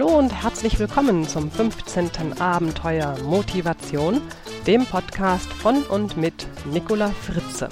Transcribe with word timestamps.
Hallo 0.00 0.16
und 0.16 0.32
herzlich 0.32 0.78
willkommen 0.78 1.28
zum 1.28 1.50
15. 1.50 2.40
Abenteuer 2.40 3.18
Motivation, 3.22 4.22
dem 4.66 4.86
Podcast 4.86 5.52
von 5.52 5.82
und 5.82 6.16
mit 6.16 6.46
Nicola 6.64 7.10
Fritze. 7.10 7.68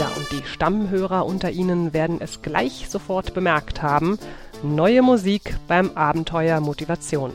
Ja, 0.00 0.08
und 0.16 0.32
die 0.32 0.44
Stammhörer 0.44 1.24
unter 1.24 1.52
Ihnen 1.52 1.92
werden 1.92 2.20
es 2.20 2.42
gleich 2.42 2.88
sofort 2.88 3.32
bemerkt 3.32 3.80
haben. 3.80 4.18
Neue 4.64 5.02
Musik 5.02 5.54
beim 5.68 5.92
Abenteuer 5.92 6.58
Motivation. 6.58 7.30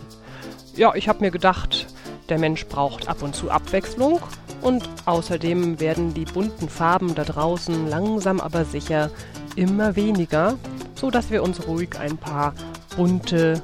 Ja, 0.76 0.94
ich 0.94 1.08
habe 1.08 1.22
mir 1.22 1.32
gedacht, 1.32 1.88
der 2.28 2.38
Mensch 2.38 2.66
braucht 2.66 3.08
ab 3.08 3.22
und 3.22 3.34
zu 3.34 3.50
Abwechslung 3.50 4.20
und 4.62 4.90
außerdem 5.06 5.80
werden 5.80 6.14
die 6.14 6.26
bunten 6.26 6.68
Farben 6.68 7.16
da 7.16 7.24
draußen 7.24 7.88
langsam 7.88 8.42
aber 8.42 8.66
sicher 8.66 9.10
immer 9.56 9.96
weniger 9.96 10.58
so 11.02 11.10
dass 11.10 11.32
wir 11.32 11.42
uns 11.42 11.68
ruhig 11.68 11.98
ein 12.00 12.16
paar 12.16 12.54
bunte, 12.96 13.64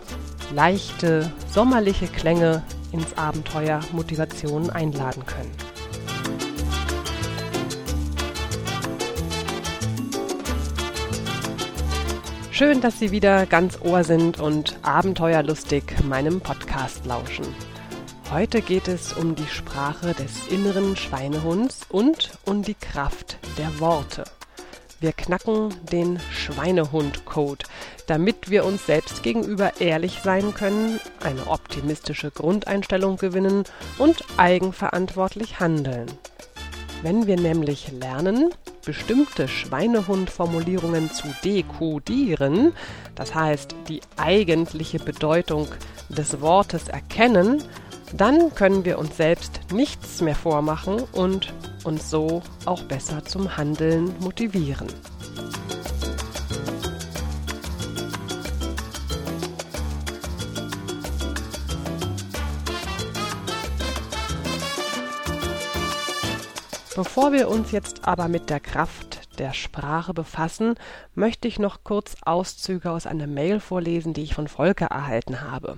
leichte, 0.56 1.32
sommerliche 1.54 2.08
Klänge 2.08 2.64
ins 2.92 3.16
Abenteuer 3.16 3.80
Motivation 3.92 4.72
einladen 4.72 5.24
können. 5.24 5.52
Schön, 12.50 12.82
dass 12.82 12.98
Sie 12.98 13.12
wieder 13.12 13.46
ganz 13.46 13.78
ohr 13.82 14.04
sind 14.04 14.40
und 14.40 14.76
abenteuerlustig 14.82 15.84
meinem 16.06 16.42
Podcast 16.42 17.06
lauschen. 17.06 17.46
Heute 18.32 18.64
geht 18.64 18.88
es 18.88 19.14
um 19.14 19.36
die 19.36 19.46
Sprache 19.46 20.16
des 20.16 20.48
inneren 20.48 20.96
Schweinehunds 20.96 21.82
und 21.88 22.32
um 22.46 22.64
die 22.64 22.74
Kraft 22.74 23.38
der 23.60 23.80
Worte. 23.80 24.24
Wir 25.00 25.14
knacken 25.14 25.76
den 25.92 26.20
Schweinehund-Code, 26.32 27.66
damit 28.08 28.50
wir 28.50 28.66
uns 28.66 28.88
selbst 28.88 29.22
gegenüber 29.22 29.80
ehrlich 29.80 30.22
sein 30.24 30.56
können, 30.56 31.00
eine 31.24 31.46
optimistische 31.46 32.32
Grundeinstellung 32.32 33.18
gewinnen 33.18 33.66
und 34.00 34.24
eigenverantwortlich 34.38 35.60
handeln. 35.60 36.08
Wenn 37.04 37.28
wir 37.28 37.38
nämlich 37.38 37.92
lernen, 37.92 38.50
bestimmte 38.84 39.48
Schweinehund-Formulierungen 39.48 41.12
zu 41.12 41.28
dekodieren, 41.44 42.74
das 43.14 43.36
heißt 43.36 43.76
die 43.88 44.02
eigentliche 44.16 44.98
Bedeutung 44.98 45.68
des 46.10 46.42
Wortes 46.42 46.88
erkennen, 46.88 47.64
dann 48.14 48.54
können 48.56 48.86
wir 48.86 49.00
uns 49.00 49.18
selbst 49.18 49.60
nichts 49.72 50.22
mehr 50.22 50.36
vormachen 50.36 51.02
und 51.12 51.54
uns 51.84 52.10
so 52.10 52.42
auch 52.66 52.84
besser 52.84 53.24
zum 53.26 53.58
Handeln 53.58 54.14
motivieren. 54.20 54.88
Bevor 66.96 67.32
wir 67.32 67.48
uns 67.48 67.72
jetzt 67.72 68.08
aber 68.08 68.28
mit 68.28 68.50
der 68.50 68.60
Kraft 68.60 69.38
der 69.38 69.54
Sprache 69.54 70.16
befassen, 70.16 70.74
möchte 71.14 71.48
ich 71.48 71.60
noch 71.60 71.84
kurz 71.84 72.16
Auszüge 72.26 72.90
aus 72.90 73.06
einer 73.06 73.28
Mail 73.28 73.60
vorlesen, 73.60 74.16
die 74.16 74.24
ich 74.24 74.34
von 74.34 74.48
Volker 74.48 74.88
erhalten 74.88 75.42
habe. 75.42 75.78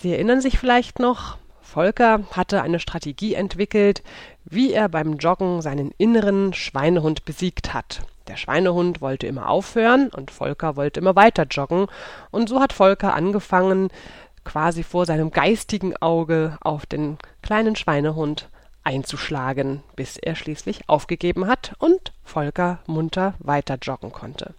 Sie 0.00 0.12
erinnern 0.12 0.40
sich 0.40 0.60
vielleicht 0.60 1.00
noch, 1.00 1.38
Volker 1.60 2.20
hatte 2.30 2.62
eine 2.62 2.78
Strategie 2.78 3.34
entwickelt, 3.34 4.04
wie 4.44 4.72
er 4.72 4.88
beim 4.88 5.14
Joggen 5.14 5.60
seinen 5.60 5.90
inneren 5.98 6.54
Schweinehund 6.54 7.24
besiegt 7.24 7.74
hat. 7.74 8.02
Der 8.28 8.36
Schweinehund 8.36 9.00
wollte 9.00 9.26
immer 9.26 9.48
aufhören 9.48 10.08
und 10.10 10.30
Volker 10.30 10.76
wollte 10.76 11.00
immer 11.00 11.16
weiter 11.16 11.46
joggen, 11.50 11.88
und 12.30 12.48
so 12.48 12.60
hat 12.60 12.72
Volker 12.72 13.12
angefangen, 13.12 13.88
quasi 14.44 14.84
vor 14.84 15.04
seinem 15.04 15.32
geistigen 15.32 15.96
Auge 15.96 16.58
auf 16.60 16.86
den 16.86 17.18
kleinen 17.42 17.74
Schweinehund 17.74 18.48
einzuschlagen, 18.84 19.82
bis 19.96 20.16
er 20.16 20.36
schließlich 20.36 20.88
aufgegeben 20.88 21.48
hat 21.48 21.74
und 21.80 22.12
Volker 22.22 22.78
munter 22.86 23.34
weiter 23.40 23.78
joggen 23.82 24.12
konnte. 24.12 24.54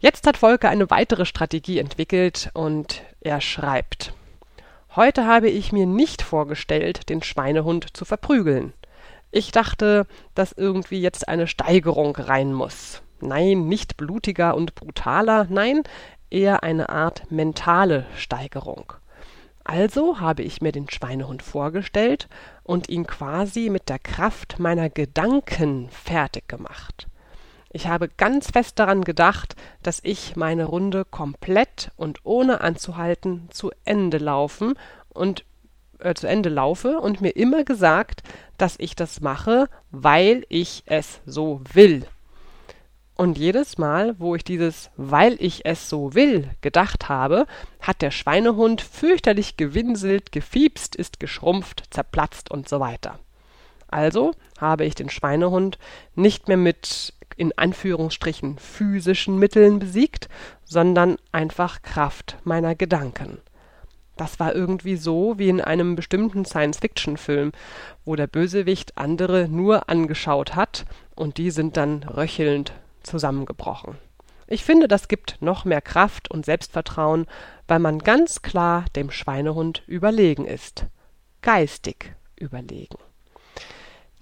Jetzt 0.00 0.26
hat 0.26 0.36
Volker 0.36 0.68
eine 0.68 0.90
weitere 0.90 1.26
Strategie 1.26 1.78
entwickelt 1.78 2.50
und 2.54 3.02
er 3.20 3.40
schreibt 3.40 4.12
Heute 4.94 5.26
habe 5.26 5.48
ich 5.48 5.72
mir 5.72 5.86
nicht 5.86 6.20
vorgestellt, 6.20 7.08
den 7.08 7.22
Schweinehund 7.22 7.96
zu 7.96 8.04
verprügeln. 8.04 8.74
Ich 9.30 9.50
dachte, 9.50 10.06
dass 10.34 10.52
irgendwie 10.52 11.00
jetzt 11.00 11.28
eine 11.28 11.46
Steigerung 11.46 12.14
rein 12.14 12.52
muss. 12.52 13.00
Nein, 13.18 13.68
nicht 13.68 13.96
blutiger 13.96 14.54
und 14.54 14.74
brutaler, 14.74 15.46
nein, 15.48 15.84
eher 16.28 16.62
eine 16.62 16.90
Art 16.90 17.30
mentale 17.30 18.04
Steigerung. 18.16 18.92
Also 19.64 20.20
habe 20.20 20.42
ich 20.42 20.60
mir 20.60 20.72
den 20.72 20.90
Schweinehund 20.90 21.42
vorgestellt 21.42 22.28
und 22.62 22.90
ihn 22.90 23.06
quasi 23.06 23.70
mit 23.70 23.88
der 23.88 23.98
Kraft 23.98 24.58
meiner 24.58 24.90
Gedanken 24.90 25.88
fertig 25.88 26.48
gemacht. 26.48 27.06
Ich 27.74 27.86
habe 27.86 28.08
ganz 28.08 28.50
fest 28.50 28.78
daran 28.78 29.02
gedacht, 29.02 29.56
dass 29.82 30.00
ich 30.02 30.36
meine 30.36 30.66
Runde 30.66 31.06
komplett 31.06 31.90
und 31.96 32.20
ohne 32.22 32.60
anzuhalten 32.60 33.48
zu 33.50 33.70
Ende 33.86 34.18
laufen 34.18 34.74
und 35.08 35.46
äh, 35.98 36.12
zu 36.12 36.26
Ende 36.26 36.50
laufe 36.50 37.00
und 37.00 37.22
mir 37.22 37.30
immer 37.30 37.64
gesagt, 37.64 38.22
dass 38.58 38.74
ich 38.78 38.94
das 38.94 39.22
mache, 39.22 39.70
weil 39.90 40.44
ich 40.50 40.82
es 40.84 41.22
so 41.24 41.62
will. 41.72 42.06
Und 43.14 43.38
jedes 43.38 43.78
Mal, 43.78 44.16
wo 44.18 44.34
ich 44.34 44.44
dieses 44.44 44.90
weil 44.98 45.36
ich 45.38 45.64
es 45.64 45.88
so 45.88 46.14
will 46.14 46.50
gedacht 46.60 47.08
habe, 47.08 47.46
hat 47.80 48.02
der 48.02 48.10
Schweinehund 48.10 48.82
fürchterlich 48.82 49.56
gewinselt, 49.56 50.30
gefiepst, 50.30 50.94
ist 50.94 51.20
geschrumpft, 51.20 51.84
zerplatzt 51.90 52.50
und 52.50 52.68
so 52.68 52.80
weiter. 52.80 53.18
Also 53.88 54.32
habe 54.58 54.84
ich 54.84 54.94
den 54.94 55.10
Schweinehund 55.10 55.78
nicht 56.14 56.48
mehr 56.48 56.56
mit 56.56 57.14
in 57.36 57.56
Anführungsstrichen 57.56 58.58
physischen 58.58 59.38
Mitteln 59.38 59.78
besiegt, 59.78 60.28
sondern 60.64 61.16
einfach 61.32 61.82
Kraft 61.82 62.38
meiner 62.44 62.74
Gedanken. 62.74 63.38
Das 64.16 64.38
war 64.38 64.54
irgendwie 64.54 64.96
so 64.96 65.38
wie 65.38 65.48
in 65.48 65.60
einem 65.60 65.96
bestimmten 65.96 66.44
Science-Fiction-Film, 66.44 67.52
wo 68.04 68.14
der 68.14 68.26
Bösewicht 68.26 68.98
andere 68.98 69.48
nur 69.48 69.88
angeschaut 69.88 70.54
hat 70.54 70.84
und 71.14 71.38
die 71.38 71.50
sind 71.50 71.76
dann 71.76 72.02
röchelnd 72.02 72.72
zusammengebrochen. 73.02 73.96
Ich 74.46 74.64
finde, 74.64 74.86
das 74.86 75.08
gibt 75.08 75.38
noch 75.40 75.64
mehr 75.64 75.80
Kraft 75.80 76.30
und 76.30 76.44
Selbstvertrauen, 76.44 77.26
weil 77.68 77.78
man 77.78 78.00
ganz 78.00 78.42
klar 78.42 78.84
dem 78.94 79.10
Schweinehund 79.10 79.82
überlegen 79.86 80.44
ist. 80.44 80.86
Geistig 81.40 82.14
überlegen. 82.36 82.98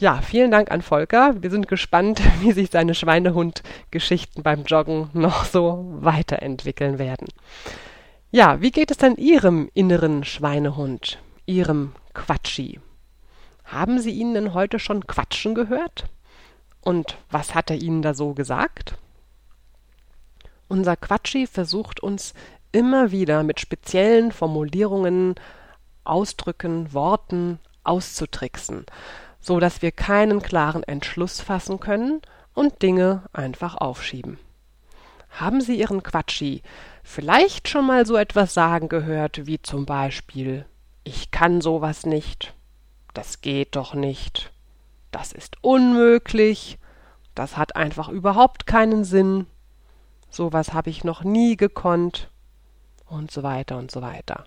Ja, 0.00 0.22
vielen 0.22 0.50
Dank 0.50 0.70
an 0.70 0.80
Volker. 0.80 1.34
Wir 1.42 1.50
sind 1.50 1.68
gespannt, 1.68 2.22
wie 2.40 2.52
sich 2.52 2.70
seine 2.70 2.94
Schweinehund-Geschichten 2.94 4.42
beim 4.42 4.64
Joggen 4.64 5.10
noch 5.12 5.44
so 5.44 5.90
weiterentwickeln 6.00 6.98
werden. 6.98 7.28
Ja, 8.30 8.62
wie 8.62 8.70
geht 8.70 8.90
es 8.90 8.96
denn 8.96 9.16
Ihrem 9.16 9.70
inneren 9.74 10.24
Schweinehund, 10.24 11.18
Ihrem 11.44 11.92
Quatschi? 12.14 12.80
Haben 13.66 13.98
Sie 13.98 14.12
ihn 14.12 14.32
denn 14.32 14.54
heute 14.54 14.78
schon 14.78 15.06
quatschen 15.06 15.54
gehört? 15.54 16.06
Und 16.80 17.18
was 17.30 17.54
hat 17.54 17.68
er 17.68 17.76
Ihnen 17.76 18.00
da 18.00 18.14
so 18.14 18.32
gesagt? 18.32 18.94
Unser 20.66 20.96
Quatschi 20.96 21.46
versucht 21.46 22.00
uns 22.00 22.32
immer 22.72 23.10
wieder 23.10 23.42
mit 23.42 23.60
speziellen 23.60 24.32
Formulierungen, 24.32 25.34
Ausdrücken, 26.04 26.94
Worten 26.94 27.58
auszutricksen 27.84 28.86
so 29.40 29.58
dass 29.58 29.82
wir 29.82 29.92
keinen 29.92 30.42
klaren 30.42 30.82
Entschluss 30.82 31.40
fassen 31.40 31.80
können 31.80 32.20
und 32.54 32.82
Dinge 32.82 33.22
einfach 33.32 33.76
aufschieben. 33.76 34.38
Haben 35.30 35.60
Sie 35.60 35.78
Ihren 35.78 36.02
Quatschi 36.02 36.62
vielleicht 37.02 37.68
schon 37.68 37.86
mal 37.86 38.04
so 38.04 38.16
etwas 38.16 38.52
sagen 38.54 38.88
gehört 38.88 39.46
wie 39.46 39.62
zum 39.62 39.86
Beispiel 39.86 40.66
Ich 41.04 41.30
kann 41.30 41.60
sowas 41.60 42.04
nicht, 42.04 42.54
das 43.14 43.40
geht 43.40 43.76
doch 43.76 43.94
nicht, 43.94 44.52
das 45.10 45.32
ist 45.32 45.56
unmöglich, 45.62 46.78
das 47.34 47.56
hat 47.56 47.76
einfach 47.76 48.08
überhaupt 48.08 48.66
keinen 48.66 49.04
Sinn, 49.04 49.46
sowas 50.28 50.72
habe 50.72 50.90
ich 50.90 51.04
noch 51.04 51.24
nie 51.24 51.56
gekonnt 51.56 52.28
und 53.06 53.30
so 53.30 53.42
weiter 53.42 53.78
und 53.78 53.90
so 53.90 54.02
weiter. 54.02 54.44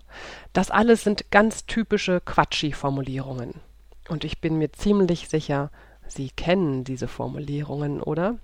Das 0.52 0.70
alles 0.70 1.02
sind 1.02 1.30
ganz 1.30 1.66
typische 1.66 2.20
Quatschi-Formulierungen. 2.20 3.60
Und 4.08 4.24
ich 4.24 4.40
bin 4.40 4.58
mir 4.58 4.72
ziemlich 4.72 5.28
sicher, 5.28 5.70
Sie 6.06 6.30
kennen 6.30 6.84
diese 6.84 7.08
Formulierungen, 7.08 8.02
oder? 8.02 8.36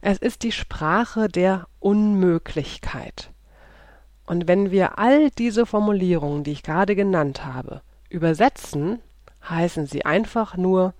Es 0.00 0.18
ist 0.18 0.42
die 0.42 0.52
Sprache 0.52 1.28
der 1.28 1.66
Unmöglichkeit. 1.80 3.30
Und 4.24 4.48
wenn 4.48 4.70
wir 4.70 4.98
all 4.98 5.30
diese 5.30 5.66
Formulierungen, 5.66 6.44
die 6.44 6.52
ich 6.52 6.62
gerade 6.62 6.96
genannt 6.96 7.44
habe, 7.44 7.82
übersetzen, 8.08 9.00
heißen 9.48 9.86
sie 9.86 10.04
einfach 10.04 10.56
nur 10.56 10.94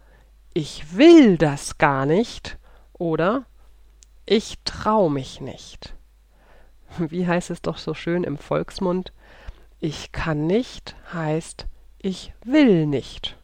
Ich 0.53 0.97
will 0.97 1.39
das 1.39 1.79
gar 1.79 2.05
nicht 2.05 2.59
oder 2.93 3.47
Ich 4.27 4.59
trau 4.65 5.09
mich 5.09 5.41
nicht. 5.41 5.95
Wie 6.99 7.27
heißt 7.27 7.51
es 7.51 7.63
doch 7.63 7.79
so 7.79 7.95
schön 7.95 8.25
im 8.25 8.37
Volksmund? 8.37 9.13
Ich 9.81 10.13
kann 10.13 10.47
nicht 10.47 10.95
heißt 11.13 11.67
ich 12.05 12.33
will 12.45 12.87
nicht. 12.87 13.37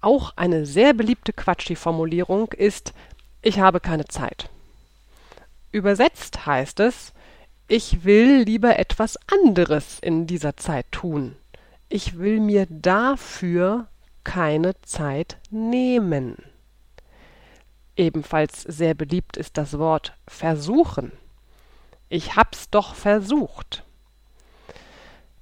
Auch 0.00 0.32
eine 0.36 0.66
sehr 0.66 0.94
beliebte 0.94 1.32
Quatschi-Formulierung 1.32 2.52
ist 2.52 2.92
ich 3.42 3.60
habe 3.60 3.80
keine 3.80 4.06
Zeit. 4.06 4.50
Übersetzt 5.72 6.46
heißt 6.46 6.80
es 6.80 7.12
ich 7.68 8.04
will 8.04 8.42
lieber 8.42 8.78
etwas 8.78 9.18
anderes 9.26 9.98
in 9.98 10.28
dieser 10.28 10.56
Zeit 10.56 10.86
tun. 10.92 11.34
Ich 11.88 12.16
will 12.16 12.38
mir 12.38 12.66
dafür 12.70 13.88
keine 14.22 14.80
Zeit 14.82 15.38
nehmen. 15.50 16.36
Ebenfalls 17.96 18.62
sehr 18.62 18.94
beliebt 18.94 19.36
ist 19.36 19.56
das 19.56 19.78
Wort 19.78 20.16
versuchen. 20.28 21.12
Ich 22.08 22.36
hab's 22.36 22.70
doch 22.70 22.94
versucht. 22.94 23.84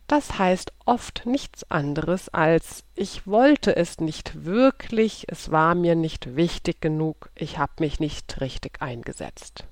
Das 0.07 0.39
heißt 0.39 0.73
oft 0.85 1.25
nichts 1.25 1.71
anderes 1.71 2.29
als 2.29 2.85
ich 2.95 3.27
wollte 3.27 3.75
es 3.75 4.01
nicht 4.01 4.45
wirklich, 4.45 5.25
es 5.29 5.51
war 5.51 5.75
mir 5.75 5.95
nicht 5.95 6.37
wichtig 6.37 6.81
genug, 6.81 7.31
ich 7.35 7.59
hab 7.59 7.81
mich 7.81 8.01
nicht 8.01 8.41
richtig 8.41 8.83
eingesetzt. 8.83 9.65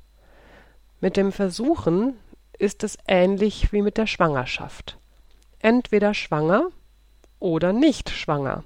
Mit 1.01 1.17
dem 1.17 1.33
Versuchen 1.33 2.15
ist 2.59 2.83
es 2.83 2.97
ähnlich 3.07 3.73
wie 3.73 3.83
mit 3.83 3.99
der 3.99 4.07
Schwangerschaft. 4.07 4.97
Entweder 5.59 6.15
schwanger 6.15 6.69
oder 7.39 7.73
nicht 7.73 8.09
schwanger. 8.09 8.65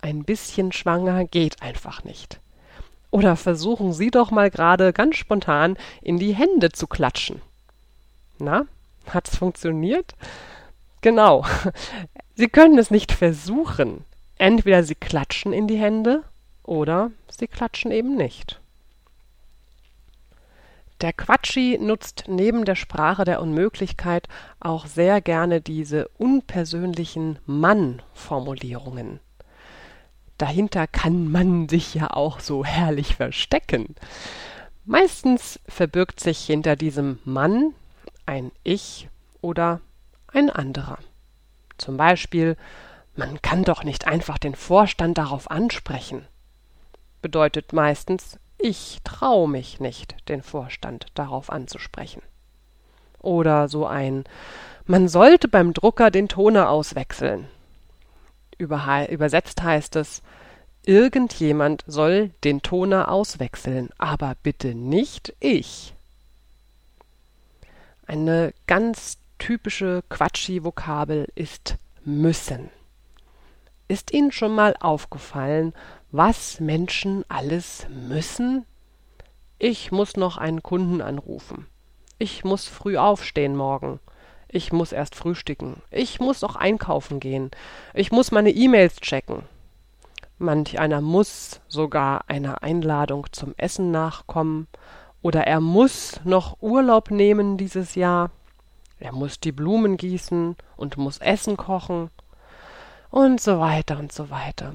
Ein 0.00 0.24
bisschen 0.24 0.72
schwanger 0.72 1.24
geht 1.24 1.62
einfach 1.62 2.04
nicht. 2.04 2.40
Oder 3.10 3.36
versuchen 3.36 3.92
Sie 3.92 4.10
doch 4.10 4.30
mal 4.30 4.50
gerade 4.50 4.92
ganz 4.92 5.16
spontan 5.16 5.76
in 6.00 6.18
die 6.18 6.34
Hände 6.34 6.72
zu 6.72 6.86
klatschen. 6.86 7.42
Na, 8.38 8.66
hat's 9.06 9.36
funktioniert? 9.36 10.14
Genau. 11.02 11.44
Sie 12.34 12.48
können 12.48 12.78
es 12.78 12.90
nicht 12.90 13.12
versuchen. 13.12 14.04
Entweder 14.38 14.82
Sie 14.82 14.94
klatschen 14.94 15.52
in 15.52 15.68
die 15.68 15.76
Hände 15.76 16.24
oder 16.62 17.10
Sie 17.28 17.46
klatschen 17.46 17.90
eben 17.90 18.16
nicht. 18.16 18.60
Der 21.02 21.12
Quatschi 21.12 21.78
nutzt 21.80 22.24
neben 22.28 22.64
der 22.64 22.76
Sprache 22.76 23.24
der 23.24 23.42
Unmöglichkeit 23.42 24.28
auch 24.60 24.86
sehr 24.86 25.20
gerne 25.20 25.60
diese 25.60 26.06
unpersönlichen 26.16 27.40
Mann-Formulierungen. 27.44 29.18
Dahinter 30.38 30.86
kann 30.86 31.28
man 31.28 31.68
sich 31.68 31.94
ja 31.94 32.10
auch 32.10 32.38
so 32.38 32.64
herrlich 32.64 33.16
verstecken. 33.16 33.96
Meistens 34.84 35.58
verbirgt 35.66 36.20
sich 36.20 36.38
hinter 36.38 36.76
diesem 36.76 37.18
Mann 37.24 37.74
ein 38.24 38.52
Ich 38.62 39.08
oder 39.40 39.80
ein 40.32 40.50
anderer. 40.50 40.98
Zum 41.78 41.96
Beispiel, 41.96 42.56
man 43.14 43.42
kann 43.42 43.64
doch 43.64 43.84
nicht 43.84 44.06
einfach 44.06 44.38
den 44.38 44.54
Vorstand 44.54 45.18
darauf 45.18 45.50
ansprechen. 45.50 46.26
Bedeutet 47.20 47.72
meistens, 47.72 48.38
ich 48.58 49.00
trau 49.04 49.46
mich 49.46 49.80
nicht, 49.80 50.28
den 50.28 50.42
Vorstand 50.42 51.06
darauf 51.14 51.50
anzusprechen. 51.50 52.22
Oder 53.18 53.68
so 53.68 53.86
ein 53.86 54.24
Man 54.86 55.08
sollte 55.08 55.48
beim 55.48 55.74
Drucker 55.74 56.10
den 56.10 56.28
Toner 56.28 56.68
auswechseln. 56.70 57.48
Über, 58.58 59.08
übersetzt 59.10 59.62
heißt 59.62 59.96
es 59.96 60.22
Irgendjemand 60.84 61.84
soll 61.86 62.30
den 62.42 62.60
Toner 62.60 63.08
auswechseln, 63.08 63.90
aber 63.98 64.34
bitte 64.42 64.74
nicht 64.74 65.32
ich. 65.38 65.94
Eine 68.04 68.52
ganz 68.66 69.18
typische 69.42 70.04
Quatschi-Vokabel 70.08 71.26
ist 71.34 71.76
müssen. 72.04 72.70
Ist 73.88 74.12
Ihnen 74.12 74.30
schon 74.30 74.54
mal 74.54 74.76
aufgefallen, 74.78 75.72
was 76.12 76.60
Menschen 76.60 77.24
alles 77.28 77.88
müssen? 77.90 78.64
Ich 79.58 79.90
muss 79.90 80.16
noch 80.16 80.36
einen 80.36 80.62
Kunden 80.62 81.00
anrufen. 81.00 81.66
Ich 82.20 82.44
muss 82.44 82.68
früh 82.68 82.96
aufstehen 82.96 83.56
morgen. 83.56 83.98
Ich 84.46 84.72
muss 84.72 84.92
erst 84.92 85.16
frühstücken. 85.16 85.82
Ich 85.90 86.20
muss 86.20 86.44
auch 86.44 86.54
einkaufen 86.54 87.18
gehen. 87.18 87.50
Ich 87.94 88.12
muss 88.12 88.30
meine 88.30 88.50
E-Mails 88.50 89.00
checken. 89.00 89.42
Manch 90.38 90.78
einer 90.78 91.00
muss 91.00 91.60
sogar 91.66 92.30
einer 92.30 92.62
Einladung 92.62 93.26
zum 93.32 93.54
Essen 93.56 93.90
nachkommen. 93.90 94.68
Oder 95.20 95.48
er 95.48 95.60
muss 95.60 96.20
noch 96.22 96.62
Urlaub 96.62 97.10
nehmen 97.10 97.56
dieses 97.56 97.96
Jahr. 97.96 98.30
Er 99.02 99.10
muss 99.10 99.40
die 99.40 99.50
Blumen 99.50 99.96
gießen 99.96 100.54
und 100.76 100.96
muss 100.96 101.18
Essen 101.18 101.56
kochen. 101.56 102.10
Und 103.10 103.40
so 103.40 103.58
weiter 103.58 103.98
und 103.98 104.12
so 104.12 104.30
weiter. 104.30 104.74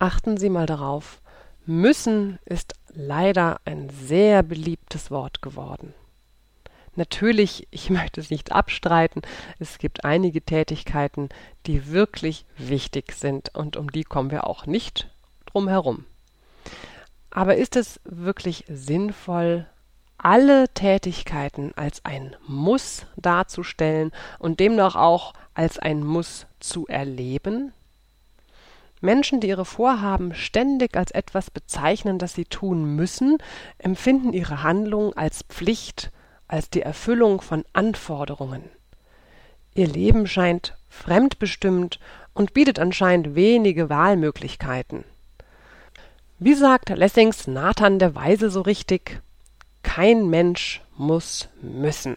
Achten 0.00 0.36
Sie 0.36 0.50
mal 0.50 0.66
darauf, 0.66 1.22
müssen 1.66 2.40
ist 2.44 2.74
leider 2.92 3.60
ein 3.64 3.90
sehr 3.90 4.42
beliebtes 4.42 5.12
Wort 5.12 5.40
geworden. 5.40 5.94
Natürlich, 6.96 7.68
ich 7.70 7.90
möchte 7.90 8.20
es 8.20 8.30
nicht 8.30 8.50
abstreiten, 8.50 9.22
es 9.60 9.78
gibt 9.78 10.04
einige 10.04 10.42
Tätigkeiten, 10.42 11.28
die 11.66 11.92
wirklich 11.92 12.44
wichtig 12.58 13.12
sind 13.12 13.54
und 13.54 13.76
um 13.76 13.92
die 13.92 14.02
kommen 14.02 14.32
wir 14.32 14.48
auch 14.48 14.66
nicht 14.66 15.08
drum 15.46 15.68
herum. 15.68 16.06
Aber 17.30 17.54
ist 17.54 17.76
es 17.76 18.00
wirklich 18.04 18.64
sinnvoll, 18.68 19.68
alle 20.24 20.70
Tätigkeiten 20.70 21.72
als 21.76 22.02
ein 22.04 22.34
Muss 22.46 23.06
darzustellen 23.16 24.10
und 24.38 24.58
demnach 24.58 24.96
auch 24.96 25.34
als 25.52 25.78
ein 25.78 26.02
Muss 26.02 26.46
zu 26.60 26.86
erleben? 26.86 27.72
Menschen, 29.02 29.40
die 29.40 29.48
ihre 29.48 29.66
Vorhaben 29.66 30.34
ständig 30.34 30.96
als 30.96 31.10
etwas 31.10 31.50
bezeichnen, 31.50 32.18
das 32.18 32.32
sie 32.32 32.46
tun 32.46 32.96
müssen, 32.96 33.36
empfinden 33.76 34.32
ihre 34.32 34.62
Handlung 34.62 35.12
als 35.12 35.42
Pflicht, 35.42 36.10
als 36.48 36.70
die 36.70 36.80
Erfüllung 36.80 37.42
von 37.42 37.66
Anforderungen. 37.74 38.64
Ihr 39.74 39.88
Leben 39.88 40.26
scheint 40.26 40.74
fremdbestimmt 40.88 42.00
und 42.32 42.54
bietet 42.54 42.78
anscheinend 42.78 43.34
wenige 43.34 43.90
Wahlmöglichkeiten. 43.90 45.04
Wie 46.38 46.54
sagt 46.54 46.88
Lessings 46.88 47.46
Nathan 47.46 47.98
der 47.98 48.14
Weise 48.14 48.48
so 48.48 48.62
richtig? 48.62 49.20
Kein 49.84 50.28
Mensch 50.28 50.82
muss 50.96 51.48
müssen. 51.62 52.16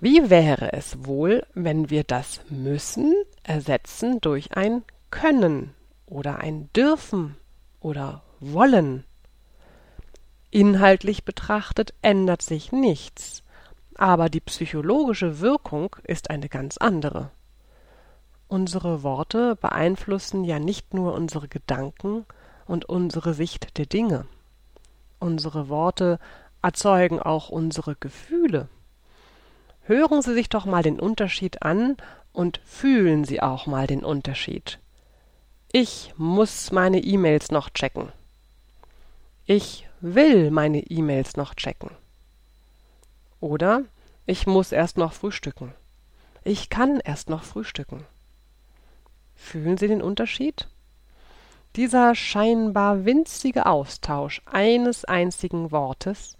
Wie 0.00 0.30
wäre 0.30 0.72
es 0.72 1.04
wohl, 1.04 1.46
wenn 1.52 1.90
wir 1.90 2.04
das 2.04 2.40
müssen 2.48 3.14
ersetzen 3.42 4.20
durch 4.22 4.56
ein 4.56 4.82
können 5.10 5.74
oder 6.06 6.38
ein 6.38 6.70
dürfen 6.72 7.36
oder 7.80 8.22
wollen? 8.40 9.04
Inhaltlich 10.50 11.24
betrachtet 11.24 11.92
ändert 12.00 12.40
sich 12.40 12.72
nichts, 12.72 13.42
aber 13.94 14.30
die 14.30 14.40
psychologische 14.40 15.40
Wirkung 15.40 15.96
ist 16.04 16.30
eine 16.30 16.48
ganz 16.48 16.78
andere. 16.78 17.30
Unsere 18.48 19.02
Worte 19.02 19.56
beeinflussen 19.56 20.44
ja 20.44 20.58
nicht 20.58 20.94
nur 20.94 21.12
unsere 21.12 21.48
Gedanken 21.48 22.24
und 22.66 22.86
unsere 22.86 23.34
Sicht 23.34 23.76
der 23.76 23.86
Dinge. 23.86 24.26
Unsere 25.24 25.70
Worte 25.70 26.18
erzeugen 26.60 27.18
auch 27.18 27.48
unsere 27.48 27.96
Gefühle. 27.96 28.68
Hören 29.80 30.20
Sie 30.20 30.34
sich 30.34 30.50
doch 30.50 30.66
mal 30.66 30.82
den 30.82 31.00
Unterschied 31.00 31.62
an 31.62 31.96
und 32.34 32.60
fühlen 32.66 33.24
Sie 33.24 33.40
auch 33.40 33.66
mal 33.66 33.86
den 33.86 34.04
Unterschied. 34.04 34.80
Ich 35.72 36.12
muss 36.18 36.72
meine 36.72 37.02
E-Mails 37.02 37.50
noch 37.50 37.70
checken. 37.70 38.12
Ich 39.46 39.88
will 40.02 40.50
meine 40.50 40.80
E-Mails 40.80 41.38
noch 41.38 41.54
checken. 41.54 41.92
Oder 43.40 43.84
ich 44.26 44.46
muss 44.46 44.72
erst 44.72 44.98
noch 44.98 45.14
frühstücken. 45.14 45.72
Ich 46.42 46.68
kann 46.68 47.00
erst 47.00 47.30
noch 47.30 47.44
frühstücken. 47.44 48.04
Fühlen 49.34 49.78
Sie 49.78 49.88
den 49.88 50.02
Unterschied? 50.02 50.68
Dieser 51.76 52.14
scheinbar 52.14 53.04
winzige 53.04 53.66
Austausch 53.66 54.42
eines 54.46 55.04
einzigen 55.04 55.72
Wortes 55.72 56.36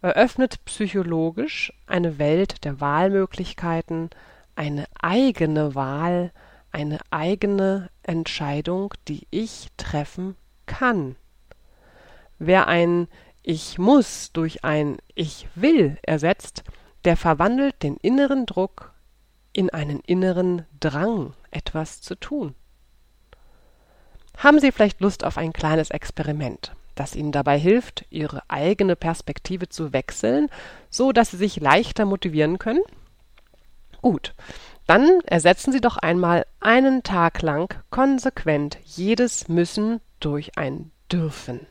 eröffnet 0.00 0.64
psychologisch 0.64 1.72
eine 1.86 2.18
Welt 2.18 2.64
der 2.64 2.80
Wahlmöglichkeiten, 2.80 4.10
eine 4.56 4.86
eigene 5.00 5.76
Wahl, 5.76 6.32
eine 6.72 6.98
eigene 7.10 7.90
Entscheidung, 8.02 8.92
die 9.06 9.28
ich 9.30 9.68
treffen 9.76 10.34
kann. 10.66 11.14
Wer 12.40 12.66
ein 12.66 13.06
Ich 13.42 13.78
muss 13.78 14.32
durch 14.32 14.64
ein 14.64 14.98
Ich 15.14 15.46
will 15.54 15.96
ersetzt, 16.02 16.64
der 17.04 17.16
verwandelt 17.16 17.84
den 17.84 17.96
inneren 17.98 18.46
Druck 18.46 18.92
in 19.52 19.70
einen 19.70 20.00
inneren 20.00 20.66
Drang, 20.80 21.34
etwas 21.52 22.00
zu 22.00 22.16
tun. 22.16 22.56
Haben 24.42 24.58
Sie 24.58 24.72
vielleicht 24.72 25.00
Lust 25.00 25.24
auf 25.24 25.38
ein 25.38 25.52
kleines 25.52 25.90
Experiment? 25.90 26.72
das 26.94 27.16
Ihnen 27.16 27.32
dabei 27.32 27.58
hilft, 27.58 28.04
Ihre 28.10 28.42
eigene 28.48 28.96
Perspektive 28.96 29.68
zu 29.68 29.92
wechseln, 29.92 30.48
so 30.90 31.12
dass 31.12 31.30
Sie 31.30 31.36
sich 31.36 31.60
leichter 31.60 32.04
motivieren 32.04 32.58
können? 32.58 32.82
Gut, 34.00 34.34
dann 34.86 35.20
ersetzen 35.24 35.72
Sie 35.72 35.80
doch 35.80 35.96
einmal 35.96 36.46
einen 36.60 37.02
Tag 37.02 37.42
lang 37.42 37.74
konsequent 37.90 38.78
jedes 38.84 39.48
Müssen 39.48 40.00
durch 40.20 40.58
ein 40.58 40.90
Dürfen. 41.10 41.66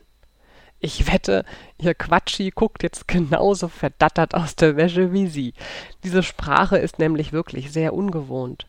Ich 0.80 1.12
wette, 1.12 1.44
Ihr 1.78 1.94
Quatschi 1.94 2.50
guckt 2.50 2.82
jetzt 2.82 3.06
genauso 3.06 3.68
verdattert 3.68 4.34
aus 4.34 4.56
der 4.56 4.76
Wäsche 4.76 5.12
wie 5.12 5.28
Sie. 5.28 5.54
Diese 6.02 6.22
Sprache 6.22 6.78
ist 6.78 6.98
nämlich 6.98 7.32
wirklich 7.32 7.70
sehr 7.70 7.94
ungewohnt. 7.94 8.66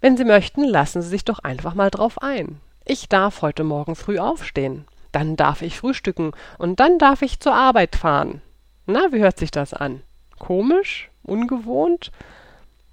Wenn 0.00 0.18
Sie 0.18 0.24
möchten, 0.24 0.64
lassen 0.64 1.00
Sie 1.00 1.08
sich 1.08 1.24
doch 1.24 1.38
einfach 1.38 1.74
mal 1.74 1.90
drauf 1.90 2.20
ein. 2.20 2.60
Ich 2.86 3.08
darf 3.08 3.40
heute 3.40 3.64
Morgen 3.64 3.96
früh 3.96 4.18
aufstehen. 4.18 4.84
Dann 5.10 5.36
darf 5.36 5.62
ich 5.62 5.78
frühstücken 5.78 6.32
und 6.58 6.80
dann 6.80 6.98
darf 6.98 7.22
ich 7.22 7.40
zur 7.40 7.54
Arbeit 7.54 7.96
fahren. 7.96 8.42
Na, 8.86 9.10
wie 9.10 9.20
hört 9.20 9.38
sich 9.38 9.50
das 9.50 9.72
an? 9.72 10.02
Komisch? 10.38 11.10
Ungewohnt? 11.22 12.12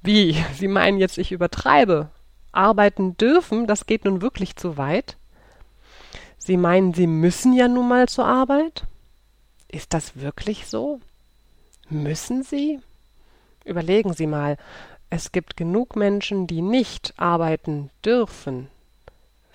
Wie? 0.01 0.41
Sie 0.53 0.69
meinen 0.69 0.97
jetzt, 0.97 1.17
ich 1.17 1.33
übertreibe? 1.33 2.09
Arbeiten 2.53 3.17
dürfen, 3.17 3.67
das 3.67 3.85
geht 3.85 4.05
nun 4.05 4.21
wirklich 4.21 4.55
zu 4.55 4.77
weit? 4.77 5.17
Sie 6.37 6.57
meinen, 6.57 6.93
Sie 6.93 7.07
müssen 7.07 7.53
ja 7.53 7.67
nun 7.67 7.89
mal 7.89 8.07
zur 8.07 8.25
Arbeit? 8.25 8.85
Ist 9.67 9.93
das 9.93 10.17
wirklich 10.17 10.67
so? 10.67 11.01
Müssen 11.89 12.43
Sie? 12.43 12.79
Überlegen 13.65 14.13
Sie 14.13 14.27
mal, 14.27 14.57
es 15.09 15.33
gibt 15.33 15.57
genug 15.57 15.97
Menschen, 15.97 16.47
die 16.47 16.61
nicht 16.61 17.13
arbeiten 17.17 17.89
dürfen. 18.05 18.69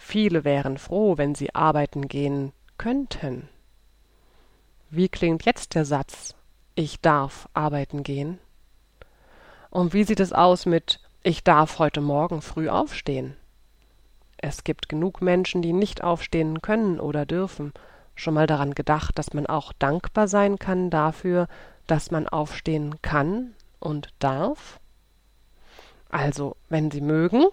Viele 0.08 0.44
wären 0.44 0.78
froh, 0.78 1.18
wenn 1.18 1.34
sie 1.34 1.52
arbeiten 1.56 2.06
gehen 2.06 2.52
könnten. 2.78 3.48
Wie 4.88 5.08
klingt 5.08 5.44
jetzt 5.44 5.74
der 5.74 5.84
Satz 5.84 6.36
Ich 6.76 7.00
darf 7.00 7.48
arbeiten 7.54 8.04
gehen? 8.04 8.38
Und 9.68 9.94
wie 9.94 10.04
sieht 10.04 10.20
es 10.20 10.32
aus 10.32 10.64
mit 10.64 11.00
Ich 11.24 11.42
darf 11.42 11.80
heute 11.80 12.00
Morgen 12.00 12.40
früh 12.40 12.68
aufstehen? 12.68 13.36
Es 14.36 14.62
gibt 14.62 14.88
genug 14.88 15.22
Menschen, 15.22 15.60
die 15.60 15.72
nicht 15.72 16.04
aufstehen 16.04 16.62
können 16.62 17.00
oder 17.00 17.26
dürfen. 17.26 17.72
Schon 18.14 18.34
mal 18.34 18.46
daran 18.46 18.76
gedacht, 18.76 19.18
dass 19.18 19.34
man 19.34 19.46
auch 19.46 19.72
dankbar 19.72 20.28
sein 20.28 20.60
kann 20.60 20.88
dafür, 20.88 21.48
dass 21.88 22.12
man 22.12 22.28
aufstehen 22.28 22.94
kann 23.02 23.56
und 23.80 24.10
darf? 24.20 24.78
Also, 26.10 26.54
wenn 26.68 26.92
Sie 26.92 27.00
mögen, 27.00 27.46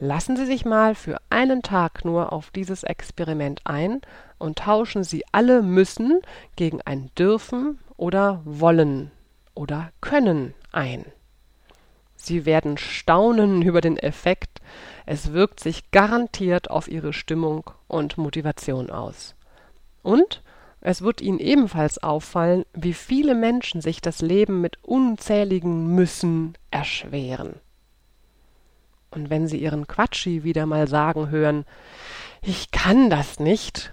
lassen 0.00 0.36
Sie 0.36 0.46
sich 0.46 0.64
mal 0.64 0.94
für 0.94 1.18
einen 1.30 1.62
Tag 1.62 2.04
nur 2.04 2.32
auf 2.32 2.50
dieses 2.50 2.82
Experiment 2.82 3.60
ein 3.64 4.00
und 4.38 4.58
tauschen 4.58 5.04
Sie 5.04 5.24
alle 5.32 5.62
müssen 5.62 6.20
gegen 6.56 6.80
ein 6.82 7.10
dürfen 7.18 7.78
oder 7.96 8.40
wollen 8.44 9.10
oder 9.54 9.90
können 10.00 10.54
ein. 10.72 11.04
Sie 12.16 12.46
werden 12.46 12.78
staunen 12.78 13.62
über 13.62 13.80
den 13.80 13.96
Effekt, 13.96 14.60
es 15.06 15.32
wirkt 15.32 15.60
sich 15.60 15.90
garantiert 15.90 16.70
auf 16.70 16.88
Ihre 16.88 17.12
Stimmung 17.12 17.70
und 17.86 18.18
Motivation 18.18 18.90
aus. 18.90 19.34
Und 20.02 20.42
es 20.80 21.02
wird 21.02 21.20
Ihnen 21.20 21.38
ebenfalls 21.38 22.02
auffallen, 22.02 22.64
wie 22.72 22.92
viele 22.92 23.34
Menschen 23.34 23.80
sich 23.80 24.00
das 24.00 24.20
Leben 24.20 24.60
mit 24.60 24.82
unzähligen 24.84 25.94
Müssen 25.94 26.56
erschweren. 26.70 27.60
Und 29.10 29.30
wenn 29.30 29.46
Sie 29.48 29.58
Ihren 29.58 29.86
Quatschi 29.86 30.44
wieder 30.44 30.66
mal 30.66 30.88
sagen 30.88 31.30
hören, 31.30 31.64
ich 32.42 32.70
kann 32.70 33.10
das 33.10 33.40
nicht, 33.40 33.92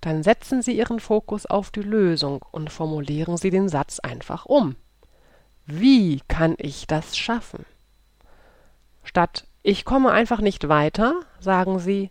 dann 0.00 0.22
setzen 0.22 0.62
Sie 0.62 0.76
Ihren 0.76 1.00
Fokus 1.00 1.46
auf 1.46 1.70
die 1.70 1.82
Lösung 1.82 2.44
und 2.50 2.70
formulieren 2.70 3.36
Sie 3.36 3.50
den 3.50 3.68
Satz 3.68 3.98
einfach 4.00 4.46
um. 4.46 4.76
Wie 5.66 6.20
kann 6.28 6.54
ich 6.58 6.86
das 6.86 7.16
schaffen? 7.16 7.64
Statt 9.04 9.46
ich 9.62 9.84
komme 9.84 10.10
einfach 10.10 10.40
nicht 10.40 10.68
weiter, 10.68 11.20
sagen 11.38 11.78
Sie, 11.78 12.10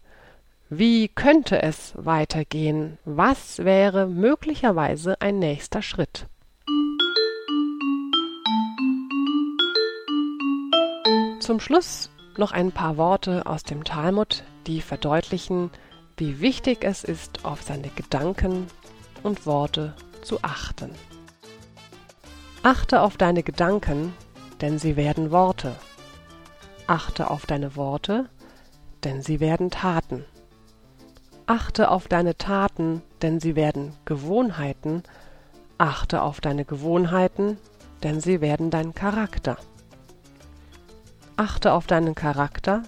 wie 0.70 1.10
könnte 1.10 1.62
es 1.62 1.94
weitergehen? 1.98 2.98
Was 3.04 3.60
wäre 3.60 4.08
möglicherweise 4.08 5.20
ein 5.20 5.38
nächster 5.38 5.82
Schritt? 5.82 6.28
Zum 11.42 11.60
Schluss 11.60 12.10
noch 12.38 12.52
ein 12.52 12.72
paar 12.72 12.98
Worte 12.98 13.46
aus 13.46 13.64
dem 13.64 13.84
Talmud, 13.84 14.44
die 14.68 14.82
verdeutlichen, 14.82 15.72
wie 16.18 16.40
wichtig 16.40 16.84
es 16.84 17.04
ist, 17.04 17.46
auf 17.46 17.64
seine 17.64 17.90
Gedanken 17.90 18.68
und 19.24 19.46
Worte 19.46 19.96
zu 20.22 20.40
achten. 20.42 20.92
Achte 22.64 23.02
auf 23.02 23.18
deine 23.18 23.44
Gedanken, 23.44 24.14
denn 24.62 24.78
sie 24.78 24.96
werden 24.96 25.32
Worte. 25.32 25.76
Achte 26.86 27.32
auf 27.32 27.46
deine 27.46 27.76
Worte, 27.76 28.30
denn 29.04 29.22
sie 29.22 29.40
werden 29.40 29.72
Taten. 29.72 30.26
Achte 31.48 31.90
auf 31.90 32.08
deine 32.08 32.38
Taten, 32.38 33.02
denn 33.22 33.40
sie 33.40 33.56
werden 33.56 33.94
Gewohnheiten. 34.06 35.04
Achte 35.78 36.22
auf 36.22 36.40
deine 36.40 36.66
Gewohnheiten, 36.66 37.58
denn 38.04 38.22
sie 38.22 38.42
werden 38.42 38.70
dein 38.70 38.94
Charakter. 38.94 39.58
Achte 41.42 41.74
auf 41.74 41.88
deinen 41.88 42.14
Charakter, 42.14 42.84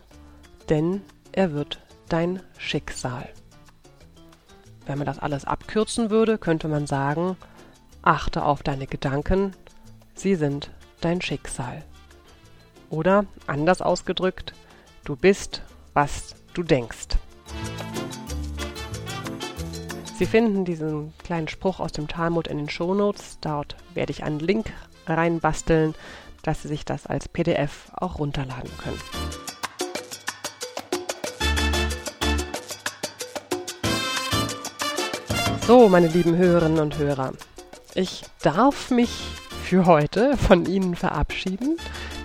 denn 0.70 1.02
er 1.32 1.54
wird 1.54 1.80
dein 2.08 2.40
Schicksal. 2.60 3.28
Wenn 4.86 5.00
man 5.00 5.08
das 5.08 5.18
alles 5.18 5.44
abkürzen 5.44 6.12
würde, 6.12 6.38
könnte 6.38 6.68
man 6.68 6.86
sagen, 6.86 7.36
achte 8.04 8.46
auf 8.46 8.62
deine 8.62 8.86
Gedanken, 8.86 9.56
sie 10.14 10.36
sind 10.36 10.70
dein 11.02 11.20
Schicksal. 11.20 11.84
Oder 12.92 13.26
anders 13.48 13.82
ausgedrückt, 13.82 14.54
du 15.04 15.16
bist, 15.16 15.64
was 15.96 16.36
du 16.54 16.62
denkst. 16.62 17.18
Sie 20.16 20.28
finden 20.28 20.64
diesen 20.64 21.12
kleinen 21.24 21.48
Spruch 21.48 21.80
aus 21.80 21.92
dem 21.92 22.08
Talmud 22.08 22.46
in 22.46 22.60
den 22.60 22.70
Shownotes. 22.70 23.40
Dort 23.42 23.78
werde 23.96 24.12
ich 24.12 24.24
einen 24.24 24.38
Link 24.38 24.72
reinbasteln, 25.08 25.96
dass 26.44 26.62
Sie 26.62 26.68
sich 26.68 26.86
das 26.86 27.08
als 27.08 27.28
PDF 27.28 27.92
auch 27.96 28.20
runterladen 28.20 28.70
können. 28.78 29.00
So, 35.66 35.90
meine 35.90 36.08
lieben 36.08 36.36
Hörerinnen 36.36 36.80
und 36.80 36.98
Hörer, 37.00 37.34
ich 37.96 38.24
darf 38.44 38.92
mich 38.92 39.10
für 39.64 39.86
heute 39.86 40.38
von 40.38 40.66
Ihnen 40.66 40.96
verabschieden 40.96 41.78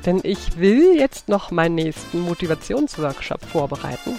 denn 0.09 0.21
ich 0.23 0.59
will 0.59 0.97
jetzt 0.97 1.29
noch 1.29 1.51
meinen 1.51 1.75
nächsten 1.75 2.21
Motivationsworkshop 2.21 3.45
vorbereiten. 3.45 4.19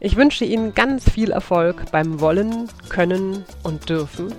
Ich 0.00 0.16
wünsche 0.16 0.46
Ihnen 0.46 0.74
ganz 0.74 1.08
viel 1.08 1.32
Erfolg 1.32 1.90
beim 1.92 2.20
Wollen, 2.20 2.70
Können 2.88 3.44
und 3.62 3.90
Dürfen. 3.90 4.32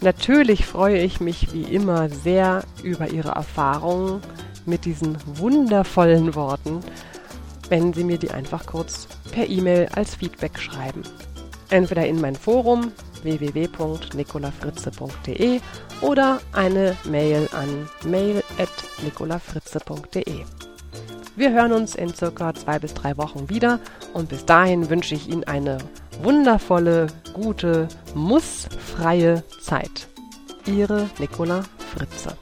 Natürlich 0.00 0.66
freue 0.66 0.98
ich 0.98 1.20
mich 1.20 1.52
wie 1.52 1.62
immer 1.62 2.08
sehr 2.08 2.64
über 2.82 3.08
Ihre 3.08 3.30
Erfahrungen 3.30 4.20
mit 4.66 4.84
diesen 4.84 5.16
wundervollen 5.24 6.34
Worten, 6.34 6.80
wenn 7.68 7.92
Sie 7.92 8.02
mir 8.04 8.18
die 8.18 8.30
einfach 8.30 8.66
kurz 8.66 9.08
per 9.32 9.48
E-Mail 9.48 9.88
als 9.94 10.16
Feedback 10.16 10.58
schreiben. 10.58 11.02
Entweder 11.70 12.06
in 12.06 12.20
mein 12.20 12.36
Forum 12.36 12.92
www.nicolafritze.de 13.22 15.60
oder 16.00 16.40
eine 16.52 16.96
Mail 17.04 17.48
an 17.52 17.88
mail.nicolafritze.de. 18.04 20.44
Wir 21.36 21.52
hören 21.52 21.72
uns 21.72 21.94
in 21.94 22.12
circa 22.14 22.54
zwei 22.54 22.78
bis 22.78 22.94
drei 22.94 23.16
Wochen 23.18 23.50
wieder 23.50 23.80
und 24.14 24.28
bis 24.28 24.46
dahin 24.46 24.88
wünsche 24.88 25.14
ich 25.14 25.28
Ihnen 25.28 25.44
eine 25.44 25.78
wundervolle, 26.22 27.06
gute, 27.32 27.88
mussfreie 28.14 29.42
Zeit. 29.60 30.08
Ihre 30.66 31.08
Nicola 31.18 31.62
Fritze. 31.94 32.36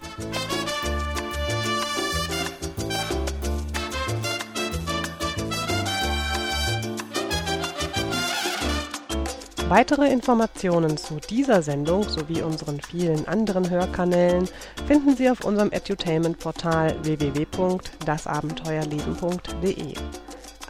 Weitere 9.69 10.13
Informationen 10.13 10.99
zu 10.99 11.19
dieser 11.31 11.63
Sendung 11.63 12.09
sowie 12.09 12.43
unseren 12.43 12.81
vielen 12.81 13.27
anderen 13.27 13.71
Hörkanälen 13.71 14.49
finden 14.87 15.17
Sie 15.17 15.31
auf 15.31 15.45
unserem 15.45 15.73
Edutainment-Portal 15.73 16.95
www.dasabenteuerleben.de. 17.03 19.95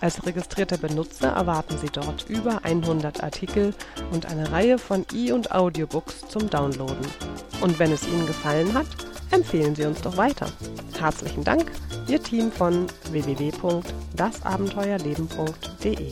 Als 0.04 0.25
registrierter 0.26 0.76
Benutzer 0.76 1.28
erwarten 1.28 1.78
Sie 1.78 1.88
dort 1.90 2.28
über 2.28 2.62
100 2.62 3.23
Artikel 3.23 3.73
und 4.12 4.26
eine 4.26 4.52
Reihe 4.52 4.76
von 4.76 5.06
E- 5.14 5.32
und 5.32 5.52
Audiobooks 5.52 6.28
zum 6.28 6.50
Downloaden. 6.50 7.06
Und 7.62 7.78
wenn 7.78 7.90
es 7.90 8.06
Ihnen 8.06 8.26
gefallen 8.26 8.75
hat, 8.75 8.84
empfehlen 9.30 9.75
Sie 9.75 9.87
uns 9.87 10.02
doch 10.02 10.18
weiter. 10.18 10.49
Herzlichen 10.99 11.42
Dank, 11.42 11.73
Ihr 12.06 12.23
Team 12.23 12.52
von 12.52 12.87
www.dasabenteuerleben.de. 13.12 16.11